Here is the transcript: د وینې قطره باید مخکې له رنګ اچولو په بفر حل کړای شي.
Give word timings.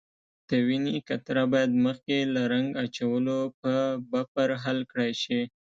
د 0.49 0.51
وینې 0.67 0.95
قطره 1.07 1.43
باید 1.53 1.71
مخکې 1.85 2.17
له 2.33 2.41
رنګ 2.53 2.69
اچولو 2.83 3.39
په 3.61 3.73
بفر 4.11 4.49
حل 4.63 4.79
کړای 4.91 5.11
شي. 5.23 5.41